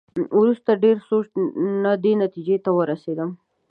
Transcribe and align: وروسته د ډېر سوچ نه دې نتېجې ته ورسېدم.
وروسته 0.39 0.71
د 0.73 0.77
ډېر 0.83 0.97
سوچ 1.09 1.27
نه 1.83 1.93
دې 2.03 2.13
نتېجې 2.23 2.57
ته 2.65 2.69
ورسېدم. 2.77 3.29